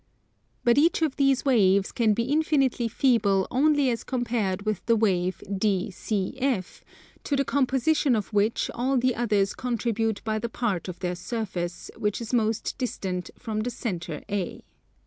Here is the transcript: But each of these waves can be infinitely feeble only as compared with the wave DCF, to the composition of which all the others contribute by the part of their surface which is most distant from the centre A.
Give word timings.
But 0.63 0.79
each 0.79 1.03
of 1.03 1.15
these 1.17 1.45
waves 1.45 1.91
can 1.91 2.15
be 2.15 2.23
infinitely 2.23 2.87
feeble 2.87 3.47
only 3.51 3.91
as 3.91 4.03
compared 4.03 4.63
with 4.63 4.83
the 4.87 4.95
wave 4.95 5.43
DCF, 5.47 6.81
to 7.23 7.35
the 7.35 7.45
composition 7.45 8.15
of 8.15 8.33
which 8.33 8.71
all 8.73 8.97
the 8.97 9.13
others 9.15 9.53
contribute 9.53 10.23
by 10.23 10.39
the 10.39 10.49
part 10.49 10.87
of 10.87 10.97
their 11.01 11.13
surface 11.13 11.91
which 11.95 12.19
is 12.19 12.33
most 12.33 12.79
distant 12.79 13.29
from 13.37 13.59
the 13.59 13.69
centre 13.69 14.23
A. 14.27 14.63